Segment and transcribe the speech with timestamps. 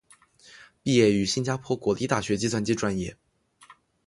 [0.81, 3.15] 毕业于新加坡国立大学计算机专业。